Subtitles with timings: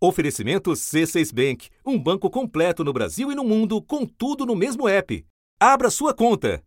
[0.00, 4.88] Oferecimento C6 Bank, um banco completo no Brasil e no mundo, com tudo no mesmo
[4.88, 5.26] app.
[5.58, 6.62] Abra sua conta.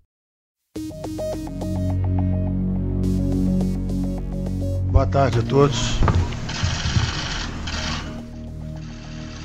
[4.91, 5.77] Boa tarde a todos.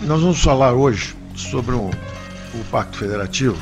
[0.03, 3.57] Nós vamos falar hoje sobre o, o Pacto Federativo.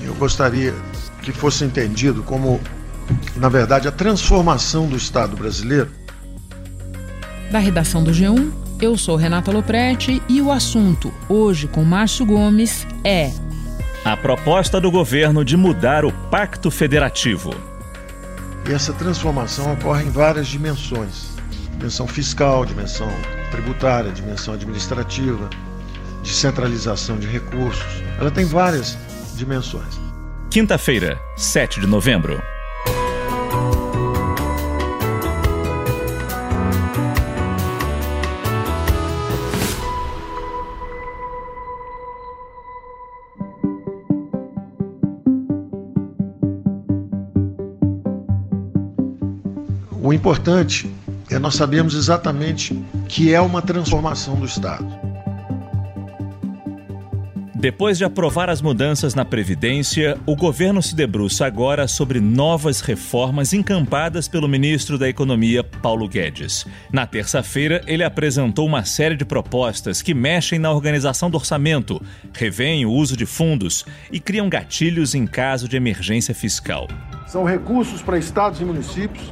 [0.00, 0.74] Eu gostaria
[1.22, 2.60] que fosse entendido como,
[3.36, 5.88] na verdade, a transformação do Estado brasileiro.
[7.52, 12.86] Da redação do G1, eu sou Renata Loprete e o assunto, hoje com Márcio Gomes,
[13.02, 13.32] é.
[14.04, 17.54] A proposta do governo de mudar o Pacto Federativo.
[18.68, 21.30] E essa transformação ocorre em várias dimensões:
[21.72, 23.10] dimensão fiscal, dimensão
[23.50, 25.50] tributária, dimensão administrativa,
[26.22, 28.02] descentralização de recursos.
[28.18, 28.96] Ela tem várias
[29.34, 30.00] dimensões.
[30.50, 32.40] Quinta-feira, 7 de novembro.
[50.08, 50.90] O importante
[51.30, 54.88] é nós sabemos exatamente que é uma transformação do Estado.
[57.54, 63.52] Depois de aprovar as mudanças na Previdência, o governo se debruça agora sobre novas reformas
[63.52, 66.64] encampadas pelo ministro da Economia, Paulo Guedes.
[66.90, 72.00] Na terça-feira, ele apresentou uma série de propostas que mexem na organização do orçamento,
[72.32, 76.88] revêem o uso de fundos e criam gatilhos em caso de emergência fiscal.
[77.26, 79.30] São recursos para estados e municípios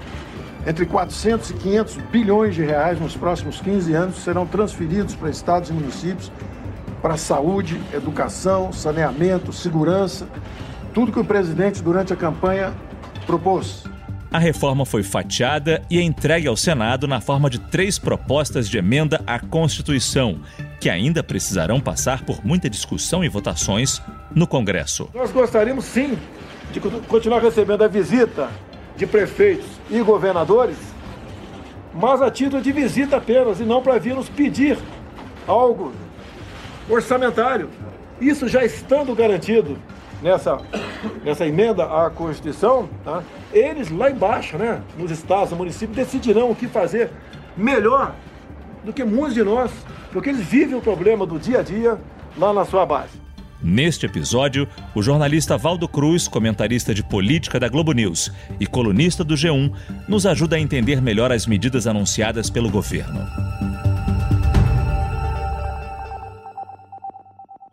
[0.66, 5.70] entre 400 e 500 bilhões de reais nos próximos 15 anos serão transferidos para estados
[5.70, 6.32] e municípios
[7.00, 10.26] para saúde, educação, saneamento, segurança,
[10.92, 12.74] tudo que o presidente durante a campanha
[13.26, 13.84] propôs.
[14.32, 19.22] A reforma foi fatiada e entregue ao Senado na forma de três propostas de emenda
[19.24, 20.40] à Constituição,
[20.80, 24.02] que ainda precisarão passar por muita discussão e votações
[24.34, 25.08] no Congresso.
[25.14, 26.18] Nós gostaríamos sim
[26.72, 28.50] de continuar recebendo a visita
[28.96, 30.76] de prefeitos e governadores,
[31.92, 34.78] mas a título de visita apenas e não para vir nos pedir
[35.46, 35.92] algo
[36.88, 37.68] orçamentário.
[38.20, 39.78] Isso já estando garantido
[40.22, 40.58] nessa,
[41.22, 43.22] nessa emenda à Constituição, tá?
[43.52, 47.10] eles lá embaixo, né, nos estados, no município, decidirão o que fazer
[47.56, 48.14] melhor
[48.84, 49.70] do que muitos de nós,
[50.12, 51.98] porque eles vivem o problema do dia a dia
[52.38, 53.20] lá na sua base.
[53.62, 58.30] Neste episódio, o jornalista Valdo Cruz, comentarista de política da Globo News
[58.60, 59.72] e colunista do G1,
[60.06, 63.26] nos ajuda a entender melhor as medidas anunciadas pelo governo.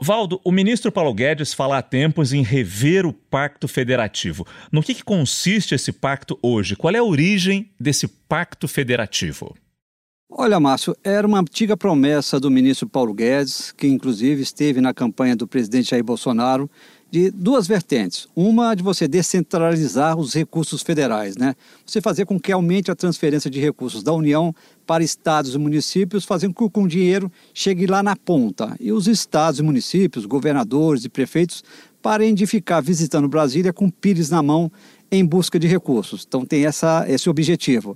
[0.04, 4.46] Valdo, o ministro Paulo Guedes fala há tempos em rever o pacto federativo.
[4.70, 6.76] No que, que consiste esse pacto hoje?
[6.76, 9.56] Qual é a origem desse pacto federativo?
[10.36, 15.36] Olha, Márcio, era uma antiga promessa do ministro Paulo Guedes, que inclusive esteve na campanha
[15.36, 16.68] do presidente Jair Bolsonaro,
[17.12, 18.28] de duas vertentes.
[18.36, 21.56] Uma de você descentralizar os recursos federais, né?
[21.86, 24.56] Você fazer com que aumente a transferência de recursos da União
[24.88, 28.76] para estados e municípios, fazendo com que o dinheiro chegue lá na ponta.
[28.80, 31.64] E os estados e municípios, governadores e prefeitos,
[32.02, 34.72] parem de ficar visitando Brasília com pires na mão
[35.12, 36.26] em busca de recursos.
[36.28, 37.96] Então tem essa, esse objetivo.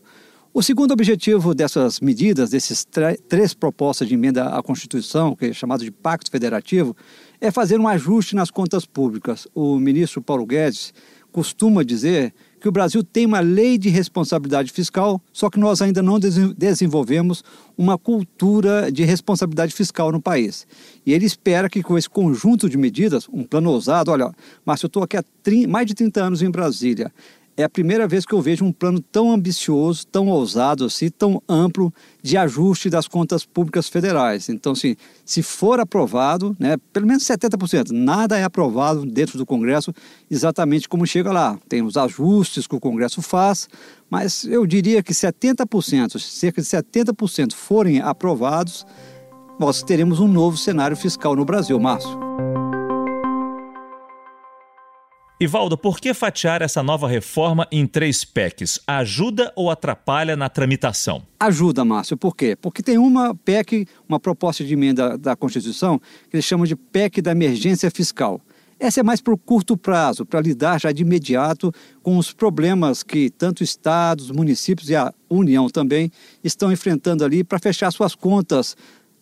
[0.58, 2.84] O segundo objetivo dessas medidas, desses
[3.30, 6.98] três propostas de emenda à Constituição, que é chamado de Pacto Federativo,
[7.40, 9.48] é fazer um ajuste nas contas públicas.
[9.54, 10.96] O ministro Paulo Guedes
[11.32, 16.02] costuma dizer que o Brasil tem uma lei de responsabilidade fiscal, só que nós ainda
[16.02, 16.20] não
[16.58, 17.44] desenvolvemos
[17.78, 20.66] uma cultura de responsabilidade fiscal no país.
[21.06, 24.32] E ele espera que com esse conjunto de medidas, um plano ousado, olha,
[24.66, 25.24] Márcio, eu estou aqui há
[25.68, 27.12] mais de 30 anos em Brasília
[27.58, 31.42] é a primeira vez que eu vejo um plano tão ambicioso, tão ousado assim, tão
[31.50, 31.92] amplo
[32.22, 34.48] de ajuste das contas públicas federais.
[34.48, 34.96] Então, assim,
[35.26, 39.92] se for aprovado, né, pelo menos 70%, nada é aprovado dentro do Congresso
[40.30, 41.60] exatamente como chega lá.
[41.68, 43.68] Tem os ajustes que o Congresso faz,
[44.08, 48.86] mas eu diria que 70%, cerca de 70% forem aprovados,
[49.60, 52.20] nós teremos um novo cenário fiscal no Brasil, Márcio.
[55.40, 58.80] Ivaldo, por que fatiar essa nova reforma em três PECs?
[58.88, 61.22] Ajuda ou atrapalha na tramitação?
[61.40, 62.18] Ajuda, Márcio.
[62.18, 62.56] Por quê?
[62.60, 67.22] Porque tem uma PEC, uma proposta de emenda da Constituição, que eles chamam de PEC
[67.22, 68.42] da emergência fiscal.
[68.80, 73.04] Essa é mais para o curto prazo, para lidar já de imediato com os problemas
[73.04, 76.12] que tanto estados, municípios e a União também
[76.44, 78.76] estão enfrentando ali para fechar suas contas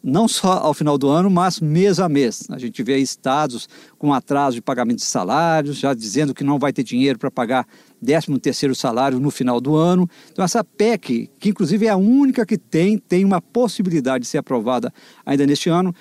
[0.05, 2.45] não só ao final do ano, mas mês a mês.
[2.51, 3.67] A gente vê estados
[3.97, 7.65] com atraso de pagamento de salários, já dizendo que não vai ter dinheiro para pagar
[8.05, 10.07] 13 terceiro salário no final do ano.
[10.31, 14.37] Então essa PEC, que inclusive é a única que tem, tem uma possibilidade de ser
[14.37, 14.93] aprovada
[15.25, 15.91] ainda neste ano,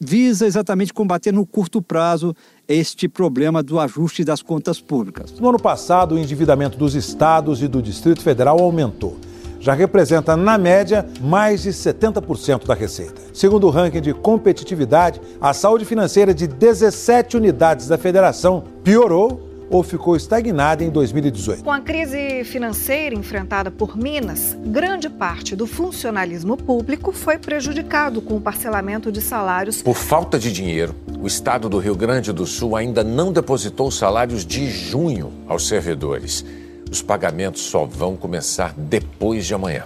[0.00, 2.34] visa exatamente combater no curto prazo
[2.66, 5.38] este problema do ajuste das contas públicas.
[5.38, 9.16] No ano passado, o endividamento dos estados e do Distrito Federal aumentou.
[9.62, 13.22] Já representa, na média, mais de 70% da receita.
[13.32, 19.84] Segundo o ranking de competitividade, a saúde financeira de 17 unidades da federação piorou ou
[19.84, 21.62] ficou estagnada em 2018.
[21.62, 28.34] Com a crise financeira enfrentada por Minas, grande parte do funcionalismo público foi prejudicado com
[28.34, 29.80] o parcelamento de salários.
[29.80, 34.44] Por falta de dinheiro, o estado do Rio Grande do Sul ainda não depositou salários
[34.44, 36.44] de junho aos servidores.
[36.92, 39.82] Os pagamentos só vão começar depois de amanhã.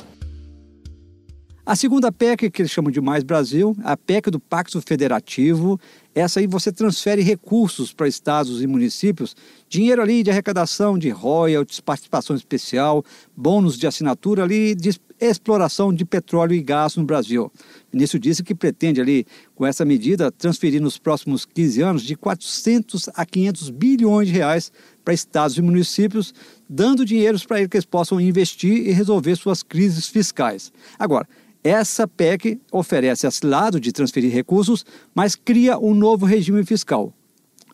[1.64, 5.78] A segunda PEC, que eles chamam de Mais Brasil, a PEC do Pacto Federativo,
[6.12, 9.36] essa aí você transfere recursos para estados e municípios,
[9.68, 13.04] dinheiro ali de arrecadação de royalties, participação especial,
[13.36, 17.52] bônus de assinatura ali de exploração de petróleo e gás no Brasil.
[17.92, 19.24] O ministro disse que pretende ali,
[19.54, 24.72] com essa medida, transferir nos próximos 15 anos de 400 a 500 bilhões de reais
[25.06, 26.34] para estados e municípios,
[26.68, 30.72] dando dinheiros para que eles possam investir e resolver suas crises fiscais.
[30.98, 31.28] Agora,
[31.62, 37.12] essa PEC oferece esse lado de transferir recursos, mas cria um novo regime fiscal.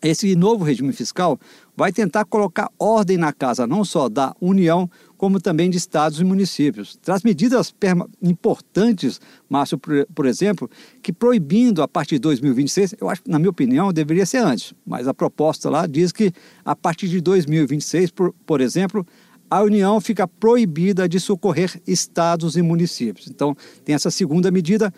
[0.03, 1.41] Esse novo regime fiscal
[1.75, 4.91] vai tentar colocar ordem na casa não só da União,
[5.23, 6.97] como também de estados e municípios.
[6.97, 7.73] Traz medidas
[8.21, 10.69] importantes, Márcio, por, por, exemplo,
[11.01, 15.07] que proibindo a partir de 2026, eu acho, na minha opinião, deveria ser antes, mas
[15.07, 16.33] a proposta lá diz que
[16.65, 19.07] a partir de 2026, por, por exemplo,
[19.49, 23.29] a União fica proibida de socorrer estados e municípios.
[23.29, 24.93] Então, tem essa segunda medida.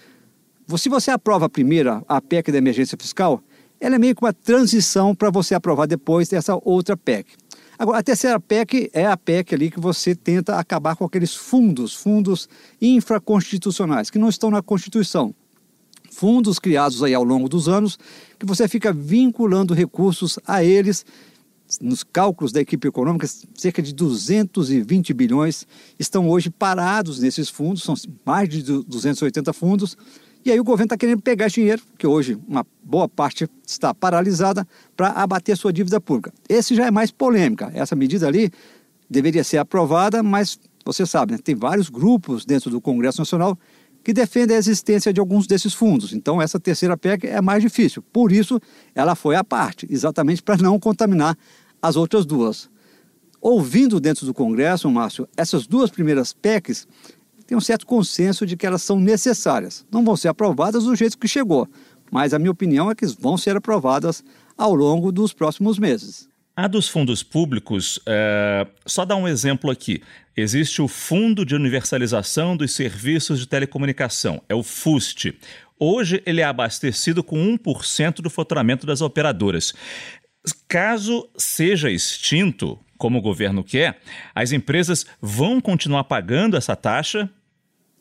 [0.79, 3.43] Se você aprova a primeira, a PEC da emergência fiscal,
[3.79, 7.32] ela é meio que uma transição para você aprovar depois essa outra PEC.
[7.79, 11.94] Agora, a terceira PEC é a PEC ali que você tenta acabar com aqueles fundos,
[11.94, 12.49] fundos
[12.81, 15.35] infraconstitucionais, que não estão na Constituição.
[16.11, 17.99] Fundos criados aí ao longo dos anos,
[18.38, 21.05] que você fica vinculando recursos a eles
[21.81, 25.67] nos cálculos da equipe econômica, cerca de 220 bilhões
[25.99, 27.94] estão hoje parados nesses fundos, são
[28.25, 29.97] mais de 280 fundos.
[30.44, 33.94] E aí o governo está querendo pegar esse dinheiro, que hoje uma boa parte está
[33.94, 36.32] paralisada, para abater sua dívida pública.
[36.49, 37.70] Esse já é mais polêmica.
[37.75, 38.50] Essa medida ali
[39.08, 43.58] deveria ser aprovada, mas você sabe, né, tem vários grupos dentro do Congresso Nacional
[44.05, 46.12] que defendem a existência de alguns desses fundos.
[46.12, 48.02] Então, essa terceira PEC é mais difícil.
[48.12, 48.61] Por isso,
[48.94, 51.38] ela foi à parte, exatamente para não contaminar
[51.81, 52.69] as outras duas.
[53.41, 56.87] Ouvindo dentro do Congresso, Márcio, essas duas primeiras PECs
[57.46, 59.85] tem um certo consenso de que elas são necessárias.
[59.91, 61.69] Não vão ser aprovadas do jeito que chegou,
[62.11, 64.25] mas a minha opinião é que vão ser aprovadas
[64.56, 66.29] ao longo dos próximos meses.
[66.56, 68.64] A dos fundos públicos, é...
[68.87, 70.00] só dar um exemplo aqui.
[70.37, 75.37] Existe o Fundo de Universalização dos Serviços de Telecomunicação, é o FUST.
[75.79, 79.75] Hoje ele é abastecido com 1% do faturamento das operadoras.
[80.69, 84.00] Caso seja extinto, como o governo quer,
[84.35, 87.31] as empresas vão continuar pagando essa taxa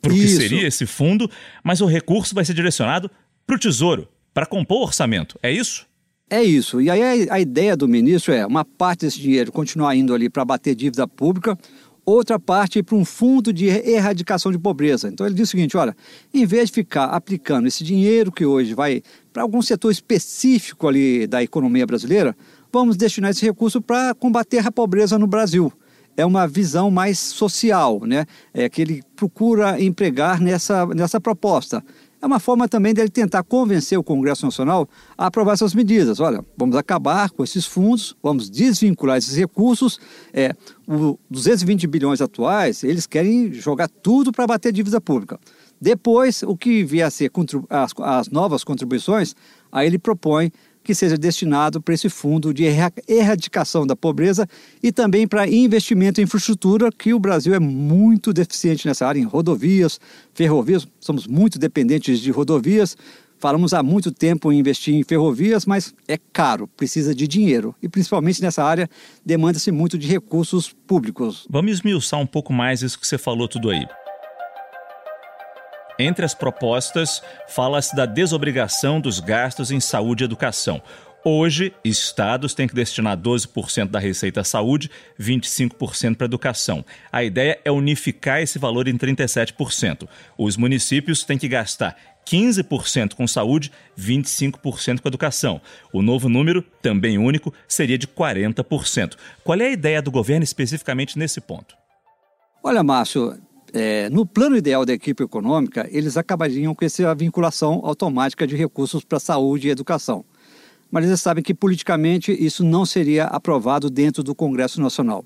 [0.01, 1.29] para o que seria esse fundo,
[1.63, 3.09] mas o recurso vai ser direcionado
[3.47, 5.39] para o Tesouro, para compor o orçamento.
[5.41, 5.87] É isso?
[6.29, 6.81] É isso.
[6.81, 10.43] E aí a, ideia do ministro é uma parte desse dinheiro continuar indo ali para
[10.43, 11.57] bater dívida pública,
[12.05, 15.07] outra parte para um fundo de erradicação de pobreza.
[15.07, 15.95] Então ele diz o seguinte: olha,
[16.33, 19.01] em vez de ficar aplicando esse dinheiro que hoje vai
[19.33, 22.37] para algum setor específico ali da economia brasileira,
[22.71, 25.73] vamos destinar esse recurso para combater a pobreza no Brasil.
[26.15, 28.27] É uma visão mais social, né?
[28.53, 31.83] É que ele procura empregar nessa, nessa proposta.
[32.23, 34.87] É uma forma também dele tentar convencer o Congresso Nacional
[35.17, 36.21] a aprovar essas medidas.
[36.21, 39.99] Olha, vamos acabar com esses fundos, vamos desvincular esses recursos.
[40.31, 40.55] É,
[40.87, 45.37] os 220 bilhões atuais, eles querem jogar tudo para bater dívida pública.
[45.83, 47.29] Depois, o que vier a ser
[47.69, 49.35] as, as novas contribuições,
[49.69, 50.49] aí ele propõe
[50.81, 52.63] que seja destinado para esse fundo de
[53.05, 54.47] erradicação da pobreza
[54.81, 59.25] e também para investimento em infraestrutura, que o Brasil é muito deficiente nessa área, em
[59.25, 59.99] rodovias,
[60.33, 62.95] ferrovias, somos muito dependentes de rodovias.
[63.37, 67.75] Falamos há muito tempo em investir em ferrovias, mas é caro, precisa de dinheiro.
[67.83, 68.89] E principalmente nessa área,
[69.25, 71.45] demanda-se muito de recursos públicos.
[71.49, 73.85] Vamos esmiuçar um pouco mais isso que você falou tudo aí.
[76.03, 80.81] Entre as propostas, fala-se da desobrigação dos gastos em saúde e educação.
[81.23, 86.83] Hoje, estados têm que destinar 12% da receita à saúde, 25% para a educação.
[87.09, 90.05] A ideia é unificar esse valor em 37%.
[90.37, 91.95] Os municípios têm que gastar
[92.29, 95.61] 15% com saúde, 25% com educação.
[95.93, 99.15] O novo número, também único, seria de 40%.
[99.41, 101.77] Qual é a ideia do governo especificamente nesse ponto?
[102.61, 103.37] Olha, Márcio,
[103.73, 109.03] é, no plano ideal da equipe econômica, eles acabariam com essa vinculação automática de recursos
[109.03, 110.23] para saúde e educação.
[110.91, 115.25] Mas eles sabem que politicamente isso não seria aprovado dentro do Congresso Nacional.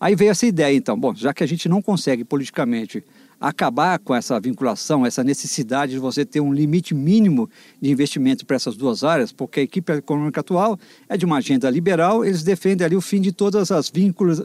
[0.00, 3.04] Aí veio essa ideia, então, bom, já que a gente não consegue politicamente
[3.42, 8.54] acabar com essa vinculação, essa necessidade de você ter um limite mínimo de investimento para
[8.54, 12.84] essas duas áreas, porque a equipe econômica atual é de uma agenda liberal, eles defendem
[12.84, 13.90] ali o fim de todas as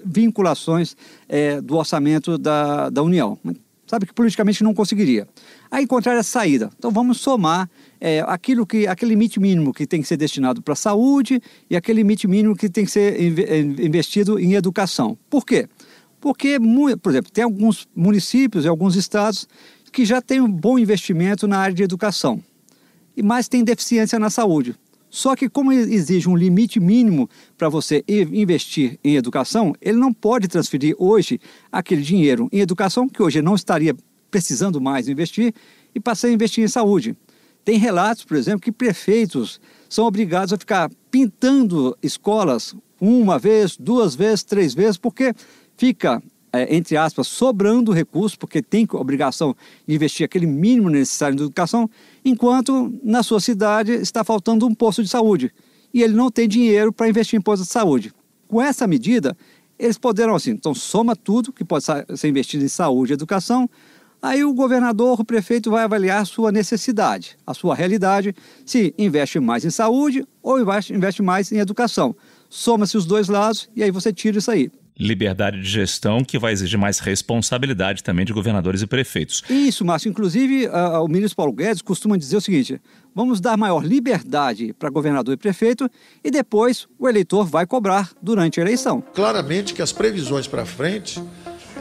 [0.03, 0.97] vinculações
[1.29, 3.37] é, do orçamento da, da União.
[3.85, 5.27] Sabe que politicamente não conseguiria.
[5.71, 6.69] Aí encontrar saída.
[6.77, 7.69] Então vamos somar
[8.01, 11.75] é, aquilo que, aquele limite mínimo que tem que ser destinado para a saúde e
[11.75, 15.17] aquele limite mínimo que tem que ser é, investido em educação.
[15.29, 15.69] Por quê?
[16.19, 16.57] Porque,
[17.01, 19.47] por exemplo, tem alguns municípios e alguns estados
[19.91, 22.43] que já têm um bom investimento na área de educação,
[23.15, 24.75] e mais tem deficiência na saúde.
[25.09, 30.47] Só que, como exige um limite mínimo para você investir em educação, ele não pode
[30.47, 31.39] transferir hoje
[31.71, 33.95] aquele dinheiro em educação, que hoje não estaria
[34.29, 35.53] precisando mais investir,
[35.95, 37.15] e passar a investir em saúde.
[37.63, 39.59] Tem relatos, por exemplo, que prefeitos
[39.89, 45.33] são obrigados a ficar pintando escolas uma vez, duas vezes, três vezes, porque
[45.77, 49.55] fica, é, entre aspas, sobrando recurso, porque tem obrigação
[49.87, 51.89] de investir aquele mínimo necessário em educação,
[52.25, 55.53] enquanto na sua cidade está faltando um posto de saúde
[55.93, 58.13] e ele não tem dinheiro para investir em posto de saúde.
[58.47, 59.37] Com essa medida,
[59.77, 63.69] eles poderão, assim, então soma tudo que pode ser investido em saúde e educação,
[64.21, 69.39] Aí o governador, o prefeito vai avaliar a sua necessidade, a sua realidade, se investe
[69.39, 72.15] mais em saúde ou investe mais em educação.
[72.49, 74.71] Soma-se os dois lados e aí você tira isso aí.
[74.99, 79.43] Liberdade de gestão que vai exigir mais responsabilidade também de governadores e prefeitos.
[79.49, 80.09] Isso, Márcio.
[80.09, 82.81] Inclusive, uh, o ministro Paulo Guedes costuma dizer o seguinte:
[83.13, 85.89] vamos dar maior liberdade para governador e prefeito
[86.23, 89.03] e depois o eleitor vai cobrar durante a eleição.
[89.13, 91.21] Claramente que as previsões para frente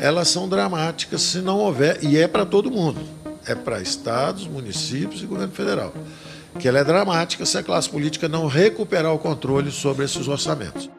[0.00, 3.00] elas são dramáticas se não houver, e é para todo mundo,
[3.46, 5.92] é para estados, municípios e governo federal,
[6.58, 10.90] que ela é dramática se a classe política não recuperar o controle sobre esses orçamentos.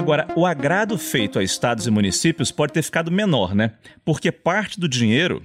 [0.00, 3.72] Agora, o agrado feito a estados e municípios pode ter ficado menor, né?
[4.02, 5.42] Porque parte do dinheiro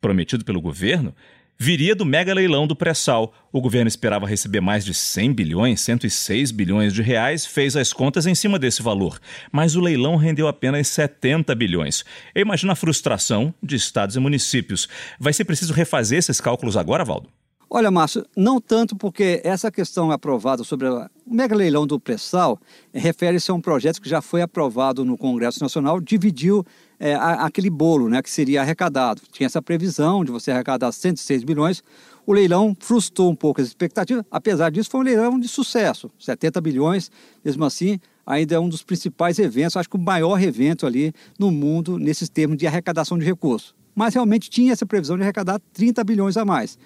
[0.00, 1.12] prometido pelo governo
[1.58, 3.34] viria do mega leilão do pré-sal.
[3.50, 8.24] O governo esperava receber mais de 100 bilhões, 106 bilhões de reais, fez as contas
[8.24, 9.18] em cima desse valor.
[9.50, 12.04] Mas o leilão rendeu apenas 70 bilhões.
[12.32, 14.88] Eu imagino a frustração de estados e municípios.
[15.18, 17.28] Vai ser preciso refazer esses cálculos agora, Valdo?
[17.70, 22.58] Olha, Márcio, não tanto porque essa questão aprovada sobre o mega leilão do pré-sal
[22.94, 26.64] refere-se a um projeto que já foi aprovado no Congresso Nacional, dividiu
[26.98, 29.20] é, aquele bolo né, que seria arrecadado.
[29.30, 31.82] Tinha essa previsão de você arrecadar 106 bilhões.
[32.26, 36.62] O leilão frustrou um pouco as expectativas, apesar disso, foi um leilão de sucesso 70
[36.62, 37.10] bilhões,
[37.44, 41.50] mesmo assim, ainda é um dos principais eventos, acho que o maior evento ali no
[41.50, 43.74] mundo nesses termos de arrecadação de recursos.
[43.94, 46.78] Mas realmente tinha essa previsão de arrecadar 30 bilhões a mais.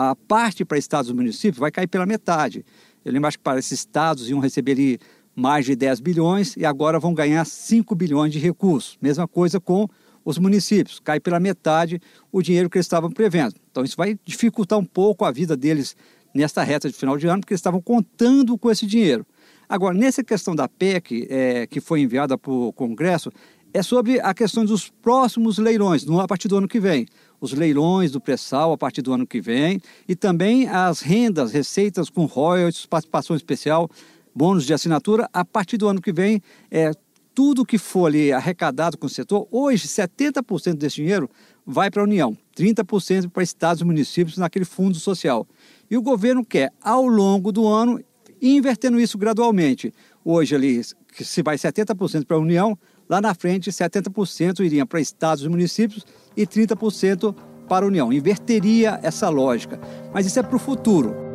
[0.00, 2.64] A parte para estados e municípios vai cair pela metade.
[3.04, 5.00] Eu lembro que para esses estados iam receber
[5.34, 8.96] mais de 10 bilhões e agora vão ganhar 5 bilhões de recursos.
[9.02, 9.88] Mesma coisa com
[10.24, 12.00] os municípios, cai pela metade
[12.30, 13.56] o dinheiro que eles estavam prevendo.
[13.72, 15.96] Então isso vai dificultar um pouco a vida deles
[16.32, 19.26] nesta reta de final de ano, porque eles estavam contando com esse dinheiro.
[19.68, 23.32] Agora, nessa questão da PEC, é, que foi enviada para o Congresso,
[23.78, 27.06] é sobre a questão dos próximos leilões, a partir do ano que vem.
[27.40, 32.10] Os leilões do pré-sal a partir do ano que vem e também as rendas, receitas
[32.10, 33.88] com royalties, participação especial
[34.34, 36.92] bônus de assinatura, a partir do ano que vem, é,
[37.34, 41.30] tudo que for ali arrecadado com o setor, hoje 70% desse dinheiro
[41.64, 45.46] vai para a União, 30% para estados e municípios naquele fundo social.
[45.90, 48.00] E o governo quer, ao longo do ano,
[48.40, 49.92] invertendo isso gradualmente.
[50.24, 55.44] Hoje ali, se vai 70% para a União, lá na frente 70% iriam para estados
[55.44, 56.04] e municípios
[56.36, 57.34] e 30%
[57.68, 58.12] para a União.
[58.12, 59.80] Inverteria essa lógica.
[60.12, 61.28] Mas isso é para o futuro.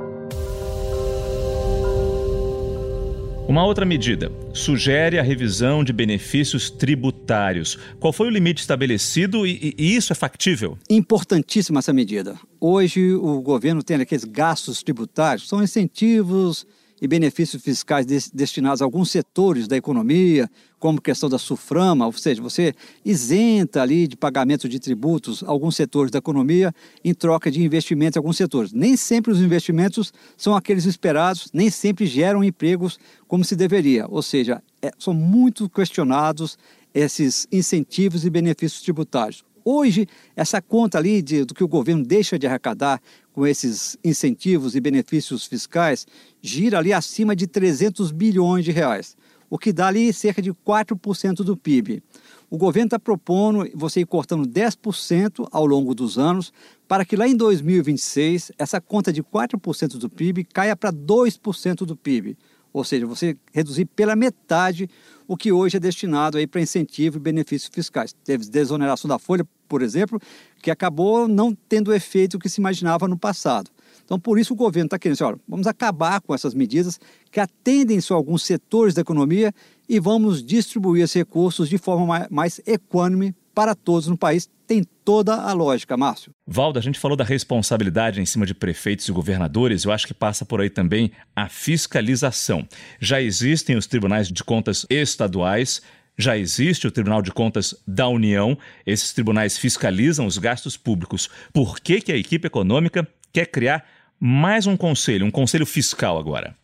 [3.48, 7.78] Uma outra medida sugere a revisão de benefícios tributários.
[8.00, 10.78] Qual foi o limite estabelecido e, e, isso é factível?
[10.90, 12.40] Importantíssima essa medida.
[12.60, 16.66] Hoje o governo tem aqueles gastos tributários, são incentivos
[17.04, 22.42] e benefícios fiscais destinados a alguns setores da economia, como questão da SUFRAMA, ou seja,
[22.42, 28.16] você isenta ali de pagamento de tributos alguns setores da economia em troca de investimentos
[28.16, 28.72] em alguns setores.
[28.72, 34.22] Nem sempre os investimentos são aqueles esperados, nem sempre geram empregos como se deveria, ou
[34.22, 36.58] seja, é, são muito questionados
[36.94, 39.44] esses incentivos e benefícios tributários.
[39.66, 43.02] Hoje, essa conta ali de, do que o governo deixa de arrecadar
[43.32, 46.06] com esses incentivos e benefícios fiscais
[46.42, 49.16] gira ali acima de 300 bilhões de reais,
[49.50, 52.04] o que dá ali cerca de 4% do PIB.
[52.50, 56.54] O governo está propondo você ir cortando 10% ao longo dos anos,
[56.88, 61.96] para que lá em 2026 essa conta de 4% do PIB caia para 2% do
[61.96, 62.38] PIB.
[62.74, 64.90] Ou seja, você reduzir pela metade
[65.28, 68.14] o que hoje é destinado para incentivo e benefícios fiscais.
[68.24, 70.20] Teve desoneração da folha, por exemplo,
[70.62, 73.70] que acabou não tendo o efeito que se imaginava no passado.
[74.04, 77.00] Então, por isso o governo está querendo olha, vamos acabar com essas medidas
[77.32, 79.54] que atendem só alguns setores da economia
[79.88, 84.50] e vamos distribuir esses recursos de forma mais equânime para todos no país.
[84.74, 86.34] Tem toda a lógica, Márcio.
[86.48, 89.84] Valdo, a gente falou da responsabilidade em cima de prefeitos e governadores.
[89.84, 92.68] Eu acho que passa por aí também a fiscalização.
[93.00, 95.80] Já existem os tribunais de contas estaduais.
[96.18, 98.58] Já existe o Tribunal de Contas da União.
[98.84, 101.30] Esses tribunais fiscalizam os gastos públicos.
[101.54, 103.86] Por que, que a equipe econômica quer criar
[104.20, 106.56] mais um conselho, um conselho fiscal agora?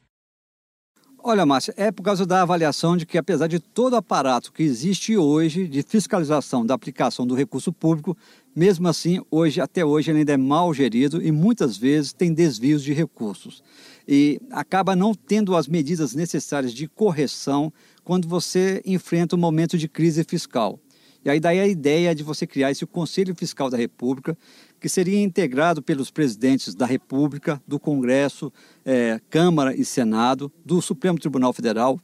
[1.21, 4.63] Olha, Márcia, é por causa da avaliação de que, apesar de todo o aparato que
[4.63, 8.17] existe hoje de fiscalização da aplicação do recurso público,
[8.55, 12.81] mesmo assim, hoje, até hoje, ele ainda é mal gerido e muitas vezes tem desvios
[12.81, 13.61] de recursos.
[14.07, 17.71] E acaba não tendo as medidas necessárias de correção
[18.03, 20.79] quando você enfrenta um momento de crise fiscal.
[21.23, 24.38] E aí daí a ideia de você criar esse Conselho Fiscal da República,
[24.79, 28.51] que seria integrado pelos presidentes da República, do Congresso,
[28.85, 31.99] é, Câmara e Senado, do Supremo Tribunal Federal,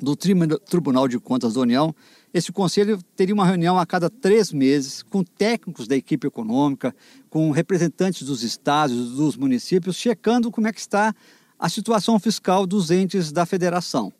[0.00, 1.94] do Tribunal de Contas da União.
[2.32, 6.94] Esse conselho teria uma reunião a cada três meses com técnicos da equipe econômica,
[7.30, 11.14] com representantes dos estados, dos municípios, checando como é que está
[11.58, 14.12] a situação fiscal dos entes da federação.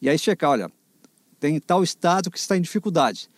[0.00, 0.70] E aí checar, olha,
[1.38, 3.28] tem tal estado que está em dificuldade.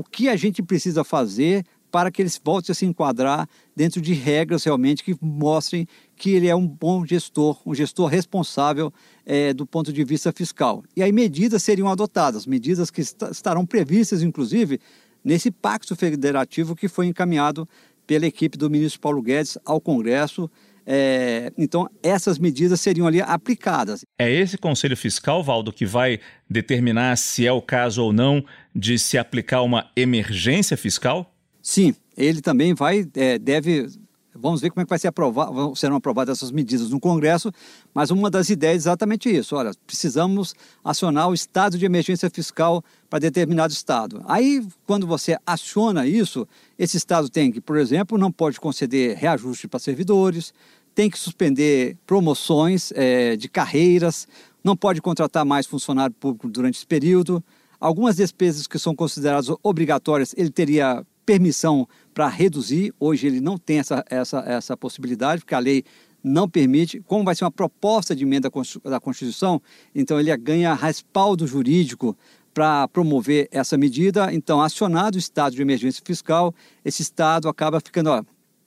[0.00, 4.14] O que a gente precisa fazer para que eles voltem a se enquadrar dentro de
[4.14, 8.90] regras realmente que mostrem que ele é um bom gestor, um gestor responsável
[9.26, 10.82] é, do ponto de vista fiscal.
[10.96, 14.80] E aí medidas seriam adotadas, medidas que est estarão previstas, inclusive,
[15.22, 17.68] nesse pacto federativo que foi encaminhado
[18.06, 20.50] pela equipe do ministro Paulo Guedes ao Congresso.
[20.86, 24.02] É, então, essas medidas seriam ali aplicadas.
[24.18, 28.42] É esse Conselho Fiscal, Valdo, que vai determinar se é o caso ou não
[28.74, 31.32] de se aplicar uma emergência fiscal?
[31.62, 33.88] Sim, ele também vai, é, deve.
[34.32, 37.52] Vamos ver como é que vai ser aprovado, serão aprovadas essas medidas no Congresso,
[37.92, 39.56] mas uma das ideias é exatamente isso.
[39.56, 40.54] Olha, precisamos
[40.84, 44.22] acionar o estado de emergência fiscal para determinado estado.
[44.26, 46.46] Aí, quando você aciona isso,
[46.78, 50.54] esse estado tem que, por exemplo, não pode conceder reajuste para servidores,
[50.94, 54.28] tem que suspender promoções é, de carreiras,
[54.62, 57.42] não pode contratar mais funcionário público durante esse período.
[57.80, 62.92] Algumas despesas que são consideradas obrigatórias, ele teria permissão para reduzir.
[63.00, 65.84] Hoje ele não tem essa, essa, essa possibilidade, porque a lei
[66.22, 67.00] não permite.
[67.06, 68.50] Como vai ser uma proposta de emenda
[68.84, 69.62] da Constituição,
[69.94, 72.14] então ele ganha respaldo jurídico
[72.52, 74.32] para promover essa medida.
[74.34, 78.22] Então, acionado o estado de emergência fiscal, esse estado acaba ficando, ó,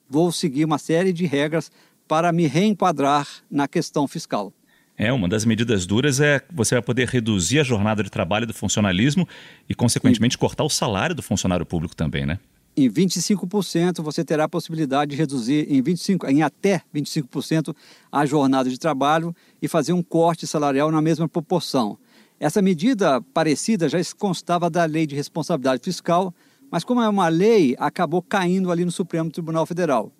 [0.08, 1.70] vou seguir uma série de regras
[2.08, 4.52] para me reenquadrar na questão fiscal.
[4.96, 8.54] É, uma das medidas duras é você vai poder reduzir a jornada de trabalho do
[8.54, 9.28] funcionalismo
[9.68, 10.38] e, consequentemente, e...
[10.38, 12.38] cortar o salário do funcionário público também, né?
[12.76, 17.74] em 25% você terá a possibilidade de reduzir em, 25, em até 25%
[18.10, 21.96] a jornada de trabalho e fazer um corte salarial na mesma proporção.
[22.38, 26.34] Essa medida parecida já constava da Lei de Responsabilidade Fiscal,
[26.70, 30.10] mas como é uma lei, acabou caindo ali no Supremo Tribunal Federal.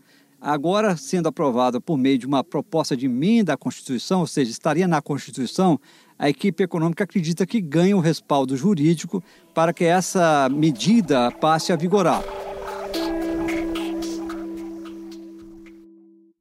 [0.46, 4.86] Agora, sendo aprovada por meio de uma proposta de emenda à Constituição, ou seja, estaria
[4.86, 5.80] na Constituição,
[6.18, 11.76] a equipe econômica acredita que ganha o respaldo jurídico para que essa medida passe a
[11.76, 12.22] vigorar.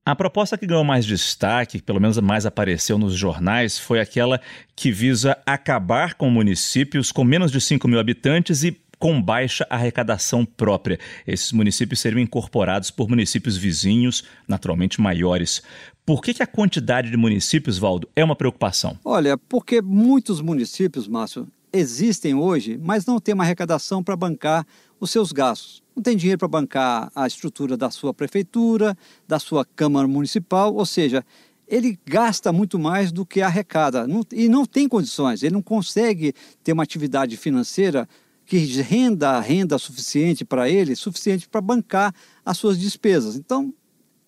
[0.05, 4.41] A proposta que ganhou mais destaque, pelo menos mais apareceu nos jornais, foi aquela
[4.75, 10.45] que visa acabar com municípios com menos de 5 mil habitantes e com baixa arrecadação
[10.45, 10.97] própria.
[11.27, 15.61] Esses municípios seriam incorporados por municípios vizinhos, naturalmente maiores.
[16.05, 18.97] Por que, que a quantidade de municípios, Valdo, é uma preocupação?
[19.03, 24.65] Olha, porque muitos municípios, Márcio, existem hoje, mas não têm uma arrecadação para bancar
[25.01, 29.63] os seus gastos não tem dinheiro para bancar a estrutura da sua prefeitura, da sua
[29.63, 31.23] Câmara Municipal, ou seja,
[31.67, 36.33] ele gasta muito mais do que arrecada não, e não tem condições, ele não consegue
[36.63, 38.07] ter uma atividade financeira
[38.45, 42.13] que renda renda suficiente para ele, suficiente para bancar
[42.45, 43.35] as suas despesas.
[43.35, 43.73] Então,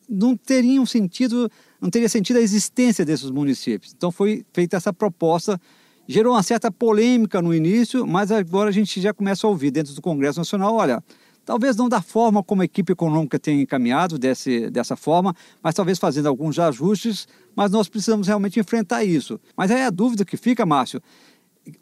[0.09, 1.49] não teria um sentido,
[1.81, 3.93] não teria sentido a existência desses municípios.
[3.95, 5.59] Então foi feita essa proposta,
[6.07, 9.93] gerou uma certa polêmica no início, mas agora a gente já começa a ouvir dentro
[9.93, 11.03] do Congresso Nacional, olha,
[11.45, 15.99] Talvez não da forma como a equipe econômica tem encaminhado desse, dessa forma, mas talvez
[15.99, 19.39] fazendo alguns ajustes, mas nós precisamos realmente enfrentar isso.
[19.55, 20.99] Mas aí a dúvida que fica, Márcio,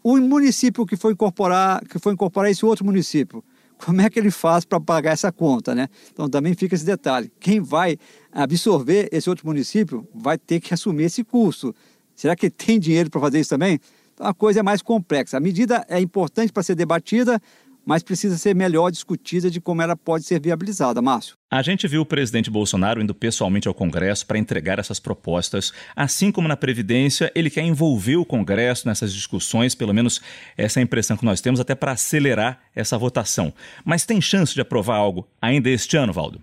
[0.04, 3.44] o município que foi incorporar, que foi incorporar esse outro município,
[3.78, 5.88] como é que ele faz para pagar essa conta, né?
[6.12, 7.32] Então também fica esse detalhe.
[7.40, 7.98] Quem vai
[8.32, 11.76] absorver esse outro município vai ter que assumir esse custo.
[12.16, 13.80] Será que tem dinheiro para fazer isso também?
[14.14, 15.38] Então a coisa é mais complexa.
[15.38, 17.42] A medida é importante para ser debatida,
[17.86, 21.36] mas precisa ser melhor discutida de como ela pode ser viabilizada, Márcio.
[21.52, 25.72] A gente viu o presidente Bolsonaro indo pessoalmente ao Congresso para entregar essas propostas.
[25.96, 30.22] Assim como na Previdência, ele quer envolver o Congresso nessas discussões, pelo menos
[30.58, 33.54] essa é a impressão que nós temos, até para acelerar essa votação.
[33.84, 36.42] Mas tem chance de aprovar algo ainda este ano, Valdo?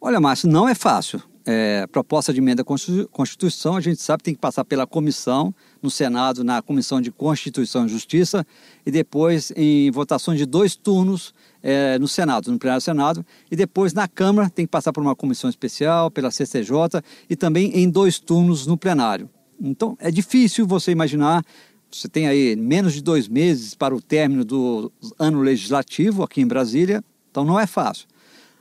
[0.00, 4.24] Olha, Márcio, não é fácil é, proposta de emenda à Constituição, a gente sabe que
[4.24, 8.46] tem que passar pela comissão, no Senado, na Comissão de Constituição e Justiça,
[8.86, 13.54] e depois em votações de dois turnos é, no Senado, no plenário do Senado, e
[13.54, 17.90] depois na Câmara tem que passar por uma comissão especial, pela CCJ, e também em
[17.90, 19.28] dois turnos no plenário.
[19.60, 21.44] Então é difícil você imaginar,
[21.92, 26.46] você tem aí menos de dois meses para o término do ano legislativo aqui em
[26.46, 28.08] Brasília, então não é fácil.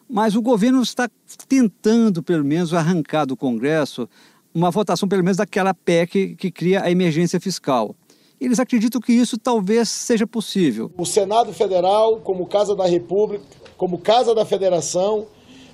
[0.09, 1.09] Mas o governo está
[1.47, 4.09] tentando, pelo menos, arrancar do Congresso
[4.53, 7.95] uma votação, pelo menos, daquela PEC que cria a emergência fiscal.
[8.39, 10.91] Eles acreditam que isso talvez seja possível.
[10.97, 13.43] O Senado Federal, como Casa da República,
[13.77, 15.25] como Casa da Federação,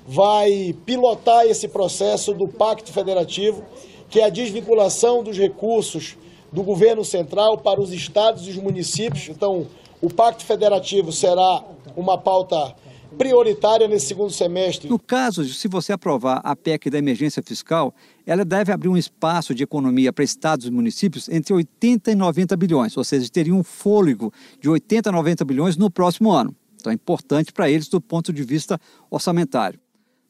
[0.08, 3.64] vai pilotar esse processo do Pacto Federativo,
[4.10, 6.18] que é a desvinculação dos recursos
[6.52, 9.30] do governo central para os estados e os municípios.
[9.30, 9.68] Então,
[10.02, 11.64] o Pacto Federativo será
[11.96, 12.76] uma pauta
[13.18, 14.90] prioritária nesse segundo semestre.
[14.90, 17.94] No caso, se você aprovar a PEC da emergência fiscal,
[18.26, 22.56] ela deve abrir um espaço de economia para estados e municípios entre 80 e 90
[22.56, 26.56] bilhões, ou seja, teria um fôlego de 80 a 90 bilhões no próximo ano.
[26.76, 29.80] Então é importante para eles do ponto de vista orçamentário.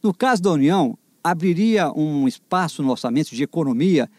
[0.02, 4.10] No caso da União, abriria um espaço no orçamento de economia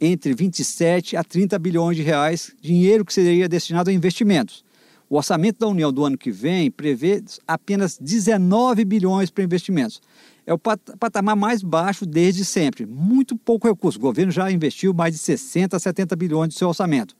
[0.00, 4.64] entre 27 a 30 bilhões de reais, dinheiro que seria destinado a investimentos.
[5.10, 10.02] O orçamento da União do ano que vem prevê apenas 19 bilhões para investimentos.
[10.44, 12.84] É o patamar mais baixo desde sempre.
[12.84, 13.98] Muito pouco recurso.
[13.98, 17.16] O governo já investiu mais de 60 a 70 bilhões do seu orçamento.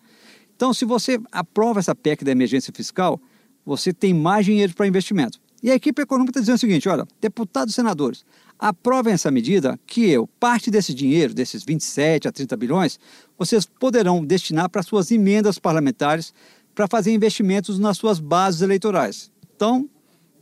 [0.55, 3.21] Então, se você aprova essa PEC da emergência fiscal,
[3.65, 5.41] você tem mais dinheiro para investimento.
[5.63, 8.25] E a equipe econômica está dizendo o seguinte: olha, deputados e senadores,
[8.59, 12.99] aprovem essa medida que eu, parte desse dinheiro, desses 27 a 30 bilhões,
[13.39, 16.33] vocês poderão destinar para suas emendas parlamentares
[16.79, 19.33] para fazer investimentos nas suas bases eleitorais.
[19.57, 19.91] Então,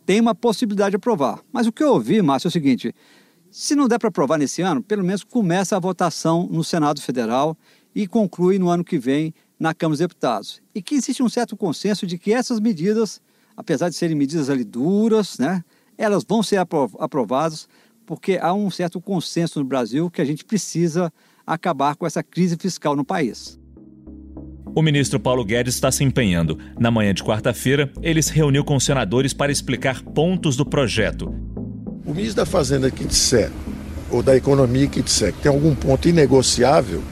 [0.05, 1.41] tem uma possibilidade de aprovar.
[1.51, 2.95] Mas o que eu ouvi, Márcio, é o seguinte:
[3.51, 7.57] se não der para aprovar nesse ano, pelo menos começa a votação no Senado Federal
[7.95, 10.61] e conclui no ano que vem na Câmara dos Deputados.
[10.75, 13.19] E que existe um certo consenso de que essas medidas,
[13.57, 15.65] apesar de serem medidas ali duras, né,
[15.97, 16.59] elas vão ser
[16.99, 17.67] aprovadas
[18.05, 21.11] porque há um certo consenso no Brasil que a gente precisa
[21.47, 23.59] acabar com essa crise fiscal no país.
[24.77, 26.59] O ministro Paulo Guedes está se empenhando.
[26.79, 31.35] Na manhã de quarta-feira, ele se reuniu com senadores para explicar pontos do projeto.
[32.05, 33.51] O ministro da Fazenda que disser,
[34.11, 37.03] ou da Economia que disser que tem algum ponto inegociável,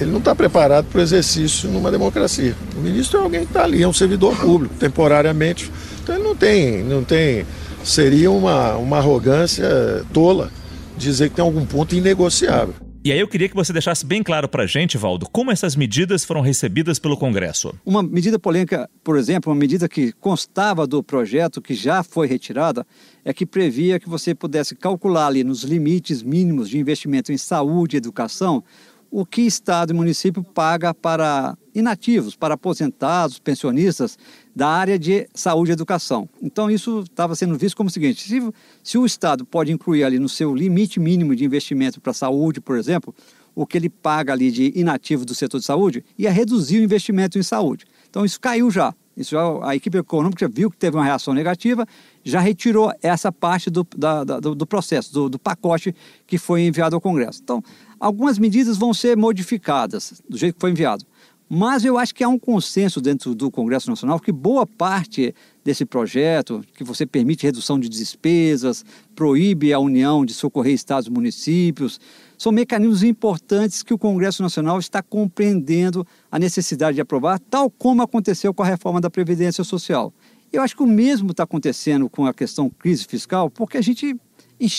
[0.00, 2.54] ele não está preparado para o exercício numa democracia.
[2.76, 5.68] O ministro é alguém que está ali, é um servidor público, temporariamente.
[6.04, 7.44] Então ele não tem, não tem.
[7.82, 9.68] Seria uma, uma arrogância
[10.12, 10.48] tola
[10.96, 12.89] dizer que tem algum ponto inegociável.
[13.02, 15.74] E aí eu queria que você deixasse bem claro para a gente, Valdo, como essas
[15.74, 17.74] medidas foram recebidas pelo Congresso.
[17.82, 22.86] Uma medida polêmica, por exemplo, uma medida que constava do projeto, que já foi retirada,
[23.24, 27.96] é que previa que você pudesse calcular ali nos limites mínimos de investimento em saúde
[27.96, 28.62] e educação
[29.10, 34.16] o que Estado e município paga para inativos, para aposentados, pensionistas
[34.54, 36.28] da área de saúde e educação.
[36.40, 38.40] Então, isso estava sendo visto como o seguinte: se,
[38.82, 42.78] se o Estado pode incluir ali no seu limite mínimo de investimento para saúde, por
[42.78, 43.14] exemplo,
[43.54, 47.38] o que ele paga ali de inativo do setor de saúde, ia reduzir o investimento
[47.38, 47.86] em saúde.
[48.08, 48.94] Então, isso caiu já.
[49.20, 51.86] Isso já, a equipe econômica viu que teve uma reação negativa,
[52.24, 55.94] já retirou essa parte do, da, do, do, processo, do, do pacote
[56.26, 57.40] que foi enviado ao Congresso.
[57.42, 57.62] Então,
[57.98, 61.04] algumas medidas vão ser modificadas do jeito que foi enviado.
[61.52, 65.84] Mas eu acho que há um consenso dentro do Congresso Nacional que boa parte desse
[65.84, 68.84] projeto, que você permite redução de despesas,
[69.16, 72.00] proíbe a União de socorrer estados e municípios,
[72.40, 78.00] são mecanismos importantes que o Congresso Nacional está compreendendo a necessidade de aprovar, tal como
[78.00, 80.10] aconteceu com a reforma da Previdência Social.
[80.50, 84.16] Eu acho que o mesmo está acontecendo com a questão crise fiscal, porque a gente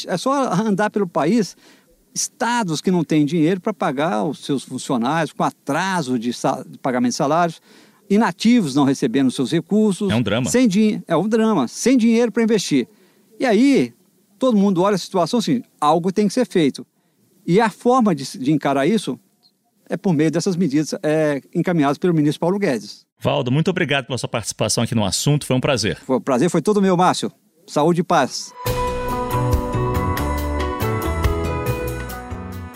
[0.08, 1.56] é só andar pelo país
[2.16, 6.32] estados que não têm dinheiro para pagar os seus funcionários com atraso de,
[6.82, 7.62] pagamento de salários.
[8.10, 10.10] inativos não recebendo seus recursos.
[10.10, 10.50] É um drama.
[10.50, 12.88] Sem dinheiro, é um drama, sem dinheiro para investir.
[13.40, 13.94] E aí,
[14.40, 16.84] todo mundo olha a situação assim, algo tem que ser feito.
[17.46, 19.20] E a forma de, de encarar isso
[19.90, 23.06] é por meio dessas medidas é, encaminhadas pelo ministro Paulo Guedes.
[23.20, 25.98] Valdo, muito obrigado pela sua participação aqui no assunto, foi um prazer.
[25.98, 27.32] Foi um prazer, foi todo meu, Márcio.
[27.68, 28.54] Saúde e paz.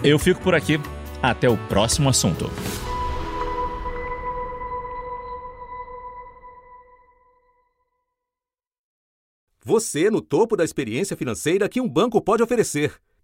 [0.04, 0.80] Eu fico por aqui.
[1.22, 2.52] Até o próximo assunto.
[9.64, 12.94] Você no topo da experiência financeira que um banco pode oferecer.